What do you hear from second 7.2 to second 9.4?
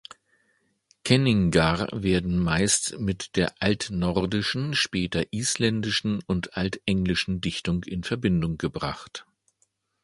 Dichtung in Verbindung gebracht.